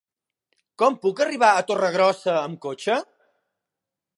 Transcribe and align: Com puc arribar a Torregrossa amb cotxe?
Com 0.81 0.95
puc 1.03 1.21
arribar 1.25 1.51
a 1.57 1.61
Torregrossa 1.73 2.35
amb 2.39 2.61
cotxe? 2.67 2.99